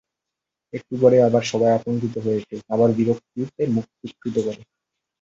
একটু 0.73 0.93
পরেই 1.01 1.25
আবার 1.27 1.43
সবাই 1.51 1.71
আতঙ্কিত 1.71 2.15
হয়ে 2.23 2.39
ওঠে, 2.39 2.57
আবার 2.73 2.89
বিরক্তিতে 2.97 3.63
মুখ 3.75 3.85
বিকৃত 4.01 4.35
করে। 4.37 4.61